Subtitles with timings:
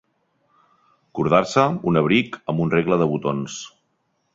[1.19, 3.65] Cordar-se, un abric, amb un rengle de botons.